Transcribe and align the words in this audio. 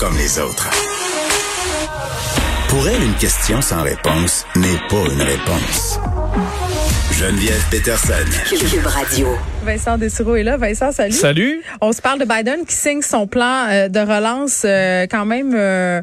comme 0.00 0.16
les 0.16 0.38
autres. 0.38 0.70
Pour 2.70 2.88
elle, 2.88 3.02
une 3.02 3.14
question 3.16 3.60
sans 3.60 3.82
réponse 3.82 4.46
n'est 4.56 4.80
pas 4.88 5.12
une 5.12 5.20
réponse. 5.20 6.00
Geneviève 7.12 7.62
Peterson. 7.70 8.14
Cube 8.48 8.86
Radio. 8.86 9.28
Vincent 9.62 9.98
Dessureau 9.98 10.36
est 10.36 10.42
là. 10.42 10.56
Vincent, 10.56 10.90
salut. 10.90 11.12
Salut. 11.12 11.62
On 11.82 11.92
se 11.92 12.00
parle 12.00 12.18
de 12.18 12.24
Biden 12.24 12.64
qui 12.64 12.74
signe 12.74 13.02
son 13.02 13.26
plan 13.26 13.66
euh, 13.68 13.88
de 13.88 14.00
relance 14.00 14.62
euh, 14.64 15.06
quand 15.10 15.26
même 15.26 15.52
euh, 15.54 16.00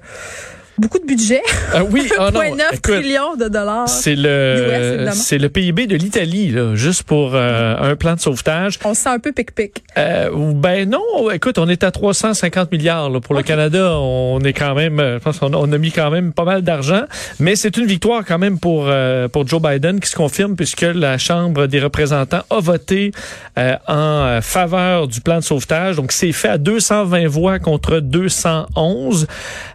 beaucoup 0.77 0.99
de 0.99 1.05
budget. 1.05 1.41
Ah 1.73 1.83
oui, 1.83 2.09
non, 2.17 2.31
1,9 2.31 2.61
écoute, 2.71 2.81
trillions 2.81 3.35
de 3.35 3.49
dollars. 3.49 3.89
C'est 3.89 4.15
le 4.15 5.09
c'est 5.11 5.37
le 5.37 5.49
PIB 5.49 5.85
de 5.85 5.95
l'Italie 5.97 6.49
là, 6.49 6.75
juste 6.75 7.03
pour 7.03 7.31
euh, 7.35 7.75
un 7.77 7.95
plan 7.95 8.15
de 8.15 8.21
sauvetage. 8.21 8.79
On 8.85 8.93
se 8.93 9.01
sent 9.01 9.09
un 9.09 9.19
peu 9.19 9.33
pic-pic. 9.33 9.83
Euh, 9.97 10.29
ben 10.53 10.89
non, 10.89 11.29
écoute, 11.29 11.57
on 11.57 11.67
est 11.67 11.83
à 11.83 11.91
350 11.91 12.71
milliards 12.71 13.09
là. 13.09 13.19
pour 13.19 13.35
le 13.35 13.43
Canada. 13.43 13.97
On 13.99 14.39
est 14.41 14.53
quand 14.53 14.75
même, 14.75 14.99
euh, 14.99 15.19
je 15.19 15.23
pense 15.23 15.39
qu'on 15.39 15.53
a, 15.53 15.57
on 15.57 15.71
a 15.71 15.77
mis 15.77 15.91
quand 15.91 16.09
même 16.09 16.31
pas 16.31 16.45
mal 16.45 16.61
d'argent, 16.61 17.03
mais 17.39 17.55
c'est 17.57 17.75
une 17.75 17.85
victoire 17.85 18.23
quand 18.25 18.37
même 18.37 18.57
pour 18.57 18.85
euh, 18.87 19.27
pour 19.27 19.45
Joe 19.45 19.61
Biden 19.61 19.99
qui 19.99 20.09
se 20.09 20.15
confirme 20.15 20.55
puisque 20.55 20.81
la 20.81 21.17
Chambre 21.17 21.67
des 21.67 21.79
représentants 21.79 22.43
a 22.49 22.59
voté 22.59 23.11
euh, 23.57 23.75
en 23.87 23.93
euh, 23.95 24.41
faveur 24.41 25.07
du 25.07 25.21
plan 25.21 25.37
de 25.37 25.43
sauvetage. 25.43 25.95
Donc 25.95 26.11
c'est 26.11 26.31
fait 26.31 26.49
à 26.49 26.57
220 26.57 27.27
voix 27.27 27.59
contre 27.59 27.99
211. 27.99 29.27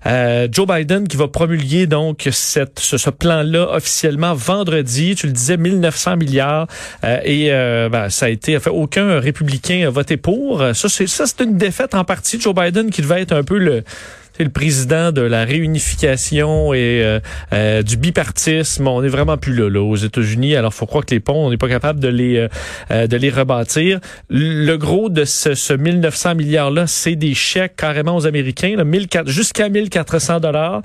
Euh, 0.07 0.48
Joe 0.51 0.66
Biden 0.66 0.91
qui 1.01 1.16
va 1.16 1.28
promulguer 1.28 1.87
donc 1.87 2.28
ce, 2.30 3.10
plan-là 3.10 3.74
officiellement 3.74 4.34
vendredi. 4.34 5.15
Tu 5.15 5.27
le 5.27 5.32
disais, 5.32 5.56
1900 5.56 6.16
milliards 6.16 6.66
euh, 7.05 7.18
et 7.24 7.52
euh, 7.52 7.88
ben, 7.88 8.10
ça 8.10 8.27
a 8.27 8.28
été 8.28 8.59
fait 8.60 8.70
aucun 8.70 9.18
républicain 9.18 9.87
a 9.87 9.91
voté 9.91 10.16
pour. 10.16 10.60
Euh, 10.60 10.73
Ça 10.74 10.88
c'est 10.88 11.41
une 11.41 11.56
défaite 11.56 11.95
en 11.95 12.05
partie 12.05 12.41
Joe 12.41 12.55
Biden 12.55 12.91
qui 12.91 13.02
devait 13.02 13.23
être 13.23 13.32
un 13.32 13.42
peu 13.42 13.59
le 13.59 13.84
le 14.39 14.49
président 14.49 15.13
de 15.13 15.21
la 15.23 15.45
réunification 15.45 16.73
et 16.75 17.03
euh, 17.03 17.21
euh, 17.53 17.83
du 17.83 17.97
bipartisme. 17.97 18.87
On 18.89 19.02
est 19.02 19.09
vraiment 19.09 19.37
plus 19.37 19.55
là, 19.55 19.69
là 19.69 19.80
aux 19.83 19.97
États-Unis. 19.97 20.57
Alors, 20.57 20.73
faut 20.74 20.87
croire 20.87 21.05
que 21.05 21.15
les 21.15 21.21
ponts, 21.21 21.47
on 21.47 21.51
n'est 21.51 21.57
pas 21.57 21.69
capable 21.69 22.01
de 22.01 22.09
les 22.09 22.37
euh, 22.37 22.49
euh, 22.91 23.07
de 23.07 23.16
les 23.16 23.30
rebâtir. 23.30 24.01
Le 24.30 24.77
gros 24.77 25.09
de 25.09 25.24
ce, 25.24 25.55
ce 25.55 25.73
1900 25.73 26.35
milliards 26.35 26.71
là, 26.71 26.87
c'est 26.87 27.16
des 27.16 27.35
chèques 27.35 27.77
carrément 27.77 28.16
aux 28.16 28.27
Américains, 28.27 28.74
là, 28.77 28.85
1400 28.85 29.30
jusqu'à 29.30 29.69
1400 29.69 30.41
dollars, 30.41 30.83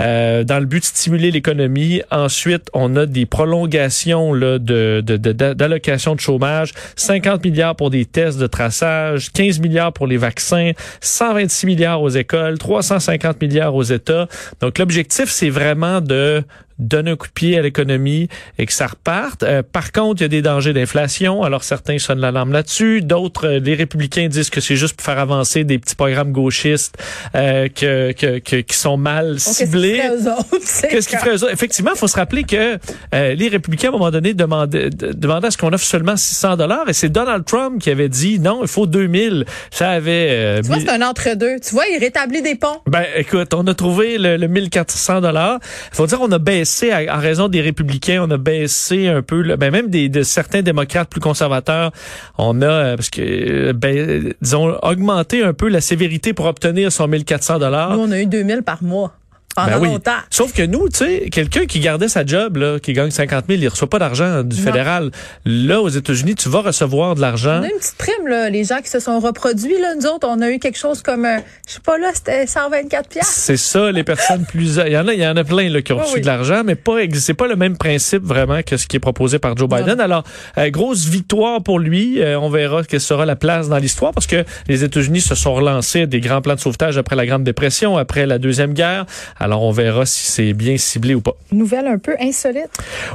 euh, 0.00 0.44
dans 0.44 0.58
le 0.58 0.66
but 0.66 0.80
de 0.80 0.84
stimuler 0.84 1.30
l'économie. 1.30 2.02
Ensuite, 2.10 2.68
on 2.74 2.96
a 2.96 3.06
des 3.06 3.26
prolongations 3.26 4.32
là, 4.34 4.58
de 4.58 5.02
de- 5.04 5.16
de- 5.16 5.32
de 5.32 6.18
chômage, 6.18 6.72
50 6.96 7.44
milliards 7.44 7.74
pour 7.76 7.90
des 7.90 8.04
tests 8.04 8.38
de 8.38 8.46
traçage, 8.46 9.32
15 9.32 9.60
milliards 9.60 9.92
pour 9.92 10.06
les 10.06 10.16
vaccins, 10.16 10.72
126 11.00 11.66
milliards 11.66 12.02
aux 12.02 12.08
écoles, 12.10 12.58
350 12.82 13.40
milliards 13.40 13.74
aux 13.74 13.82
États. 13.82 14.26
Donc 14.60 14.78
l'objectif, 14.78 15.30
c'est 15.30 15.50
vraiment 15.50 16.00
de 16.00 16.42
donner 16.78 17.12
un 17.12 17.16
coup 17.16 17.26
de 17.28 17.32
pied 17.32 17.58
à 17.58 17.62
l'économie 17.62 18.28
et 18.58 18.66
que 18.66 18.72
ça 18.72 18.86
reparte. 18.86 19.42
Euh, 19.42 19.62
par 19.62 19.92
contre, 19.92 20.20
il 20.20 20.24
y 20.24 20.26
a 20.26 20.28
des 20.28 20.42
dangers 20.42 20.72
d'inflation. 20.72 21.42
Alors 21.42 21.64
certains 21.64 21.98
sonnent 21.98 22.20
l'alarme 22.20 22.52
là-dessus. 22.52 23.02
D'autres, 23.02 23.46
euh, 23.46 23.58
les 23.60 23.74
républicains 23.74 24.28
disent 24.28 24.50
que 24.50 24.60
c'est 24.60 24.76
juste 24.76 24.96
pour 24.96 25.04
faire 25.04 25.18
avancer 25.18 25.64
des 25.64 25.78
petits 25.78 25.94
programmes 25.94 26.32
gauchistes 26.32 26.96
euh, 27.34 27.68
que, 27.68 28.12
que, 28.12 28.38
que- 28.38 28.56
qui 28.56 28.76
sont 28.76 28.96
mal 28.96 29.38
ciblés. 29.38 30.00
Qu'est-ce 30.00 30.08
qu'ils 30.08 30.18
feraient 30.18 30.28
eux 30.28 30.38
autres? 30.38 30.56
C'est 30.64 30.88
Qu'est-ce 30.88 31.08
qu'ils 31.08 31.18
feraient 31.18 31.30
eux 31.36 31.42
autres? 31.44 31.52
Effectivement, 31.52 31.92
il 31.94 31.98
faut 31.98 32.08
se 32.08 32.16
rappeler 32.16 32.44
que 32.44 32.78
euh, 33.14 33.34
les 33.34 33.48
républicains, 33.48 33.88
à 33.88 33.90
un 33.90 33.92
moment 33.92 34.10
donné, 34.10 34.34
demandaient, 34.34 34.90
de- 34.90 35.12
demandaient 35.12 35.48
à 35.48 35.50
ce 35.50 35.58
qu'on 35.58 35.72
offre 35.72 35.84
seulement 35.84 36.16
600 36.16 36.56
dollars. 36.56 36.88
Et 36.88 36.92
c'est 36.92 37.08
Donald 37.08 37.44
Trump 37.44 37.80
qui 37.80 37.90
avait 37.90 38.08
dit 38.08 38.38
non, 38.38 38.60
il 38.62 38.68
faut 38.68 38.86
2000. 38.86 39.44
Ça 39.70 39.90
avait... 39.90 40.28
euh, 40.30 40.60
Tu 40.62 40.68
vois, 40.68 40.80
c'est 40.80 40.88
un 40.90 41.02
entre-deux. 41.02 41.56
Tu 41.60 41.70
vois, 41.74 41.84
il 41.94 41.98
rétablit 41.98 42.42
des 42.42 42.54
ponts. 42.54 42.80
ben, 42.86 43.04
écoute, 43.16 43.52
on 43.54 43.66
a 43.66 43.74
trouvé 43.74 44.18
le, 44.18 44.36
le 44.36 44.48
1400 44.48 45.20
dollars. 45.20 45.58
faut 45.92 46.06
dire, 46.06 46.18
on 46.20 46.30
a 46.32 46.38
baissé 46.38 46.71
à- 46.80 47.16
en 47.16 47.20
raison 47.20 47.48
des 47.48 47.60
républicains, 47.60 48.24
on 48.26 48.30
a 48.30 48.38
baissé 48.38 49.08
un 49.08 49.22
peu, 49.22 49.56
ben 49.56 49.70
même 49.70 49.88
des, 49.90 50.08
de 50.08 50.22
certains 50.22 50.62
démocrates 50.62 51.08
plus 51.08 51.20
conservateurs. 51.20 51.92
On 52.38 52.62
a, 52.62 52.66
euh, 52.66 52.96
parce 52.96 53.10
que, 53.10 53.20
euh, 53.20 53.72
ben, 53.72 54.32
disons, 54.40 54.76
augmenté 54.82 55.42
un 55.42 55.52
peu 55.52 55.68
la 55.68 55.80
sévérité 55.80 56.32
pour 56.32 56.46
obtenir 56.46 56.90
son 56.90 57.06
1400 57.08 57.58
dollars. 57.58 57.98
On 57.98 58.10
a 58.10 58.20
eu 58.20 58.26
2000 58.26 58.62
par 58.62 58.82
mois 58.82 59.12
pendant 59.54 59.68
Ben 59.72 59.78
oui. 59.80 59.88
longtemps. 59.88 60.10
Sauf 60.30 60.52
que 60.52 60.62
nous, 60.62 60.88
tu 60.88 60.98
sais, 61.04 61.28
quelqu'un 61.30 61.66
qui 61.66 61.80
gardait 61.80 62.08
sa 62.08 62.24
job, 62.24 62.56
là, 62.56 62.78
qui 62.80 62.92
gagne 62.92 63.10
50 63.10 63.44
000, 63.48 63.60
il 63.62 63.68
reçoit 63.68 63.88
pas 63.90 63.98
d'argent 63.98 64.42
du 64.42 64.56
Non. 64.56 64.62
fédéral. 64.62 65.10
Là, 65.44 65.80
aux 65.80 65.88
États-Unis, 65.88 66.34
tu 66.34 66.48
vas 66.48 66.60
recevoir 66.62 67.14
de 67.14 67.20
l'argent. 67.20 67.60
On 67.60 67.64
a 67.64 67.66
une 67.68 67.78
petite 67.78 67.96
prime, 67.96 68.28
là. 68.28 68.48
Les 68.50 68.64
gens 68.64 68.80
qui 68.82 68.88
se 68.90 69.00
sont 69.00 69.18
reproduits, 69.20 69.78
là, 69.80 69.94
nous 69.94 70.06
autres, 70.06 70.26
on 70.28 70.40
a 70.40 70.50
eu 70.50 70.58
quelque 70.58 70.78
chose 70.78 71.02
comme, 71.02 71.24
euh, 71.24 71.38
je 71.68 71.74
sais 71.74 71.80
pas, 71.80 71.98
là, 71.98 72.10
c'était 72.14 72.46
124 72.46 73.08
piastres. 73.08 73.32
C'est 73.32 73.56
ça, 73.56 73.92
les 73.92 74.04
personnes 74.04 74.44
plus. 74.44 74.78
Il 74.86 74.92
y 74.92 74.96
en 74.98 75.08
a, 75.08 75.12
il 75.14 75.20
y 75.20 75.26
en 75.26 75.36
a 75.36 75.44
plein 75.44 75.68
là, 75.68 75.82
qui 75.82 75.92
ont 75.92 75.96
Oui, 75.96 76.02
reçu 76.02 76.14
oui. 76.16 76.20
de 76.22 76.26
l'argent, 76.26 76.62
mais 76.64 76.74
pas. 76.74 76.96
C'est 77.14 77.34
pas 77.34 77.46
le 77.46 77.56
même 77.56 77.76
principe 77.76 78.22
vraiment 78.24 78.62
que 78.62 78.76
ce 78.76 78.86
qui 78.86 78.96
est 78.96 79.00
proposé 79.00 79.38
par 79.38 79.56
Joe 79.56 79.68
Biden. 79.68 80.00
Alors, 80.00 80.24
euh, 80.58 80.70
grosse 80.70 81.04
victoire 81.06 81.62
pour 81.62 81.78
lui. 81.78 82.20
Euh, 82.22 82.38
on 82.38 82.48
verra 82.50 82.82
quelle 82.84 83.00
sera 83.00 83.26
la 83.26 83.36
place 83.36 83.68
dans 83.68 83.78
l'histoire 83.78 84.12
parce 84.12 84.26
que 84.26 84.44
les 84.68 84.84
États-Unis 84.84 85.20
se 85.20 85.34
sont 85.34 85.54
relancés 85.54 86.06
des 86.06 86.20
grands 86.20 86.40
plans 86.42 86.54
de 86.54 86.60
sauvetage 86.60 86.98
après 86.98 87.16
la 87.16 87.26
Grande 87.26 87.44
Dépression, 87.44 87.96
après 87.96 88.26
la 88.26 88.38
deuxième 88.38 88.72
guerre. 88.72 89.06
Alors, 89.42 89.62
on 89.62 89.72
verra 89.72 90.06
si 90.06 90.24
c'est 90.30 90.52
bien 90.52 90.76
ciblé 90.78 91.14
ou 91.14 91.20
pas. 91.20 91.32
Nouvelle 91.50 91.86
un 91.88 91.98
peu 91.98 92.14
insolite. 92.20 92.70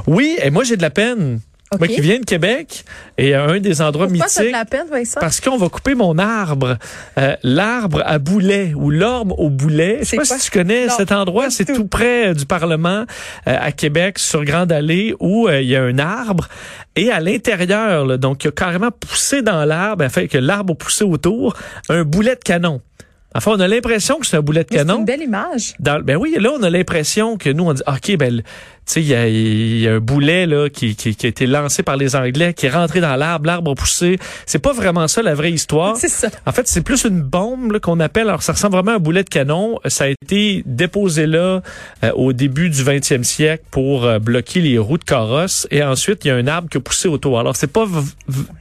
Oui, 0.06 0.36
et 0.42 0.50
moi 0.50 0.62
j'ai 0.64 0.76
de 0.76 0.82
la 0.82 0.90
peine. 0.90 1.40
Moi 1.78 1.86
qui 1.86 2.00
viens 2.00 2.18
de 2.18 2.24
Québec 2.24 2.82
et 3.18 3.34
à 3.34 3.44
un 3.44 3.60
des 3.60 3.82
endroits 3.82 4.06
Pourquoi 4.08 4.26
t'as 4.26 4.40
de 4.40 4.46
mythiques. 4.46 4.56
la 4.58 4.64
peine, 4.64 4.86
Vincent? 4.90 5.20
Parce 5.20 5.38
qu'on 5.38 5.58
va 5.58 5.68
couper 5.68 5.94
mon 5.94 6.16
arbre, 6.16 6.78
Euh, 7.18 7.36
l'arbre 7.42 8.02
à 8.06 8.18
boulet 8.18 8.72
ou 8.74 8.90
l'orme 8.90 9.32
au 9.32 9.50
boulet. 9.50 9.98
Je 10.00 10.04
sais 10.04 10.10
C'est 10.12 10.16
pas 10.16 10.24
quoi? 10.24 10.38
si 10.38 10.50
tu 10.50 10.58
connais 10.58 10.86
Non, 10.86 10.94
cet 10.96 11.12
endroit, 11.12 11.50
c'est 11.50 11.66
tout. 11.66 11.74
tout 11.74 11.86
près 11.86 12.28
euh, 12.28 12.34
du 12.34 12.46
Parlement 12.46 13.04
euh, 13.46 13.56
à 13.60 13.70
Québec 13.72 14.18
sur 14.18 14.44
Grande 14.46 14.72
Allée 14.72 15.14
où 15.20 15.46
euh, 15.46 15.60
il 15.60 15.68
y 15.68 15.76
a 15.76 15.82
un 15.82 15.98
arbre 15.98 16.48
et 16.96 17.10
à 17.10 17.20
l'intérieur, 17.20 18.06
là, 18.06 18.16
donc 18.16 18.44
il 18.44 18.48
a 18.48 18.50
carrément 18.52 18.90
poussé 18.90 19.42
dans 19.42 19.64
l'arbre, 19.66 20.04
afin 20.04 20.26
que 20.26 20.38
l'arbre 20.38 20.72
a 20.72 20.74
poussé 20.76 21.04
autour, 21.04 21.54
un 21.90 22.02
boulet 22.02 22.34
de 22.34 22.40
canon. 22.40 22.80
Enfin, 23.34 23.52
on 23.54 23.60
a 23.60 23.68
l'impression 23.68 24.18
que 24.18 24.26
c'est 24.26 24.36
un 24.38 24.40
boulet 24.42 24.62
de 24.64 24.68
Mais 24.70 24.78
C'est 24.78 24.84
canon. 24.86 25.00
une 25.00 25.04
belle 25.04 25.22
image. 25.22 25.74
Dans- 25.80 26.02
ben 26.02 26.16
oui, 26.16 26.34
là, 26.40 26.50
on 26.58 26.62
a 26.62 26.70
l'impression 26.70 27.36
que 27.36 27.50
nous, 27.50 27.64
on 27.64 27.74
dit, 27.74 27.82
OK, 27.86 28.16
ben, 28.16 28.42
sais, 28.92 29.02
il 29.02 29.06
y 29.06 29.80
y 29.82 29.88
a 29.88 29.94
un 29.94 30.00
boulet, 30.00 30.46
là, 30.46 30.68
qui, 30.68 30.96
qui, 30.96 31.14
qui 31.14 31.26
a 31.26 31.28
été 31.28 31.46
lancé 31.46 31.82
par 31.82 31.96
les 31.96 32.16
Anglais, 32.16 32.54
qui 32.54 32.66
est 32.66 32.70
rentré 32.70 33.00
dans 33.00 33.16
l'arbre, 33.16 33.46
l'arbre 33.46 33.70
a 33.72 33.74
poussé. 33.74 34.18
C'est 34.46 34.58
pas 34.58 34.72
vraiment 34.72 35.08
ça, 35.08 35.22
la 35.22 35.34
vraie 35.34 35.52
histoire. 35.52 35.96
C'est 35.96 36.08
ça. 36.08 36.28
En 36.46 36.52
fait, 36.52 36.66
c'est 36.68 36.80
plus 36.82 37.04
une 37.04 37.20
bombe 37.22 37.78
qu'on 37.80 38.00
appelle. 38.00 38.28
Alors, 38.28 38.42
ça 38.42 38.52
ressemble 38.52 38.74
vraiment 38.74 38.92
à 38.92 38.94
un 38.96 38.98
boulet 38.98 39.24
de 39.24 39.28
canon. 39.28 39.78
Ça 39.86 40.04
a 40.04 40.08
été 40.08 40.62
déposé 40.66 41.26
là 41.26 41.62
euh, 42.04 42.10
au 42.14 42.32
début 42.32 42.70
du 42.70 42.82
20e 42.82 43.22
siècle 43.22 43.64
pour 43.70 44.04
euh, 44.04 44.18
bloquer 44.18 44.60
les 44.60 44.78
roues 44.78 44.98
de 44.98 45.04
carrosse. 45.04 45.66
Et 45.70 45.82
ensuite, 45.82 46.24
il 46.24 46.28
y 46.28 46.30
a 46.30 46.34
un 46.36 46.46
arbre 46.46 46.68
qui 46.68 46.78
a 46.78 46.80
poussé 46.80 47.08
autour. 47.08 47.38
Alors, 47.38 47.56
c'est 47.56 47.66
pas 47.72 47.86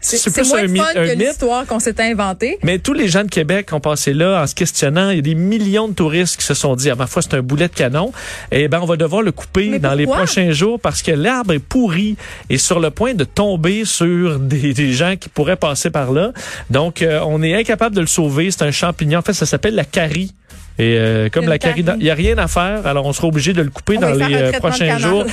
C'est 0.02 0.32
plus 0.34 0.50
moins 0.50 0.60
un, 0.60 0.68
mythe- 0.68 0.78
fun 0.94 1.02
un 1.02 1.08
que 1.08 1.14
l'histoire 1.20 1.66
qu'on 1.66 1.80
s'est 1.80 2.00
inventée. 2.02 2.58
Mais 2.64 2.80
tous 2.80 2.94
les 2.94 3.08
gens 3.08 3.24
de 3.24 3.30
Québec 3.30 3.72
ont 3.74 3.80
passé 3.80 4.14
là 4.14 4.42
en 4.42 4.48
se 4.48 4.56
questionnant. 4.56 5.10
Il 5.10 5.16
y 5.18 5.20
a 5.20 5.22
des 5.22 5.36
millions 5.36 5.88
de 5.88 5.94
touristes 5.94 6.38
qui 6.38 6.46
se 6.46 6.54
sont 6.54 6.76
dit, 6.76 6.90
à 6.90 6.96
ma 6.96 7.08
foi, 7.08 7.22
c'est 7.22 7.34
un 7.36 7.42
boulet 7.42 7.68
de 7.68 7.74
canon. 7.74 8.12
Et 8.52 8.68
ben, 8.68 8.80
on 8.82 8.86
va 8.86 8.96
devoir 8.98 9.22
le 9.22 9.32
couper 9.32 9.70
Mais 9.70 9.80
dans 9.80 9.94
les? 9.94 10.06
Prochains 10.18 10.52
jours 10.52 10.80
parce 10.80 11.02
que 11.02 11.12
l'arbre 11.12 11.54
est 11.54 11.60
pourri 11.60 12.18
et 12.50 12.58
sur 12.58 12.80
le 12.80 12.90
point 12.90 13.14
de 13.14 13.24
tomber 13.24 13.86
sur 13.86 14.40
des, 14.40 14.74
des 14.74 14.94
gens 14.94 15.16
qui 15.16 15.30
pourraient 15.30 15.56
passer 15.56 15.90
par 15.90 16.12
là. 16.12 16.32
Donc, 16.70 17.02
euh, 17.02 17.22
on 17.26 17.42
est 17.44 17.56
incapable 17.56 17.96
de 17.96 18.02
le 18.02 18.08
sauver. 18.08 18.52
C'est 18.52 18.64
un 18.64 18.72
champignon. 18.72 19.20
En 19.20 19.22
fait, 19.22 19.34
ça 19.34 19.46
s'appelle 19.46 19.76
la 19.76 19.86
carie. 19.86 20.34
Et 20.80 20.96
euh, 20.98 21.30
comme 21.30 21.48
la 21.48 21.58
carie, 21.58 21.84
il 22.00 22.06
y 22.06 22.12
a 22.12 22.14
rien 22.14 22.38
à 22.38 22.48
faire. 22.48 22.86
Alors, 22.86 23.06
on 23.06 23.14
sera 23.14 23.28
obligé 23.28 23.54
de 23.54 23.64
le 23.64 23.70
couper 23.70 23.98
On 23.98 24.02
va 24.02 24.12
dans 24.16 24.28
les 24.28 24.36
euh, 24.36 24.52
prochains 24.60 25.00
jours. 25.00 25.26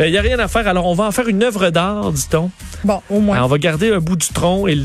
Il 0.00 0.08
y 0.08 0.16
a 0.16 0.22
rien 0.22 0.38
à 0.38 0.48
faire. 0.48 0.66
Alors, 0.68 0.86
on 0.86 0.94
va 0.94 1.04
en 1.04 1.12
faire 1.12 1.28
une 1.28 1.42
œuvre 1.42 1.68
d'art, 1.70 2.12
dit-on. 2.12 2.50
Bon, 2.86 3.02
au 3.10 3.18
moins. 3.18 3.34
Alors, 3.34 3.48
on 3.48 3.50
va 3.50 3.58
garder 3.58 3.92
un 3.92 3.98
bout 3.98 4.14
du 4.14 4.28
tronc 4.28 4.68
et, 4.68 4.76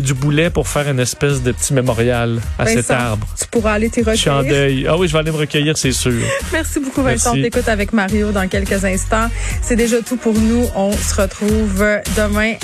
du 0.00 0.14
boulet 0.14 0.48
pour 0.48 0.66
faire 0.66 0.88
une 0.88 0.98
espèce 0.98 1.42
de 1.42 1.52
petit 1.52 1.74
mémorial 1.74 2.40
à 2.58 2.64
cet 2.64 2.90
arbre. 2.90 3.26
Tu 3.38 3.46
pourras 3.48 3.74
aller 3.74 3.90
t'y 3.90 4.02
Je 4.02 4.14
suis 4.14 4.30
en 4.30 4.38
recueillir. 4.38 4.54
deuil. 4.54 4.86
Ah 4.88 4.96
oui, 4.96 5.08
je 5.08 5.12
vais 5.12 5.18
aller 5.18 5.30
me 5.30 5.36
recueillir, 5.36 5.76
c'est 5.76 5.92
sûr. 5.92 6.14
Merci 6.54 6.80
beaucoup, 6.80 7.02
Vincent. 7.02 7.32
On 7.32 7.34
Merci. 7.34 7.50
t'écoute 7.50 7.68
avec 7.68 7.92
Mario 7.92 8.32
dans 8.32 8.48
quelques 8.48 8.82
instants. 8.82 9.28
C'est 9.60 9.76
déjà 9.76 10.00
tout 10.00 10.16
pour 10.16 10.32
nous. 10.32 10.64
On 10.74 10.90
se 10.90 11.20
retrouve 11.20 11.84
demain 12.16 12.54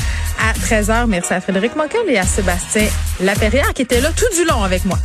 à 0.43 0.54
13h. 0.54 1.06
Merci 1.08 1.34
à 1.34 1.42
Frédéric 1.42 1.76
Moncal 1.76 2.00
et 2.08 2.16
à 2.16 2.25
Sébastien 2.25 2.87
Laperrière 3.20 3.75
qui 3.75 3.82
était 3.82 4.00
là 4.00 4.08
tout 4.16 4.34
du 4.34 4.49
long 4.49 4.62
avec 4.62 4.87
moi. 4.87 4.99